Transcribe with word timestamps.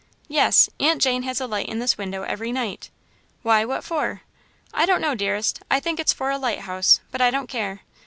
"Yes, 0.27 0.67
Aunt 0.79 0.99
Jane 0.99 1.21
has 1.21 1.39
a 1.39 1.45
light 1.45 1.69
in 1.69 1.77
this 1.77 1.95
window 1.95 2.23
every 2.23 2.51
night." 2.51 2.89
"Why, 3.43 3.63
what 3.65 3.83
for?" 3.83 4.23
"I 4.73 4.87
don't 4.87 4.99
know, 4.99 5.13
dearest. 5.13 5.61
I 5.69 5.79
think 5.79 5.99
it's 5.99 6.11
for 6.11 6.31
a 6.31 6.39
lighthouse, 6.39 7.01
but 7.11 7.21
I 7.21 7.29
don't 7.29 7.45
care. 7.45 7.81